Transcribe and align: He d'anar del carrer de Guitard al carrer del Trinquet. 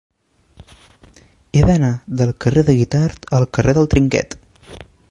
He 1.57 1.63
d'anar 1.71 1.91
del 2.23 2.33
carrer 2.47 2.65
de 2.71 2.77
Guitard 2.83 3.31
al 3.41 3.49
carrer 3.59 3.79
del 3.81 3.93
Trinquet. 3.95 4.39